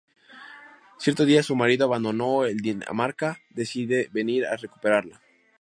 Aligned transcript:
Cierto 0.97 1.25
día, 1.25 1.43
su 1.43 1.55
marido, 1.55 1.85
abandonado 1.85 2.47
en 2.47 2.57
Dinamarca, 2.57 3.39
decide 3.51 4.09
venir 4.11 4.47
a 4.47 4.57
recuperarla. 4.57 5.21